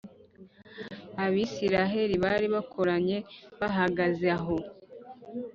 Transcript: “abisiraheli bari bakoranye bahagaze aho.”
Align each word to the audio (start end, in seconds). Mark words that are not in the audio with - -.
“abisiraheli 1.23 2.15
bari 2.23 2.47
bakoranye 2.55 3.17
bahagaze 3.59 4.27
aho.” 4.37 4.57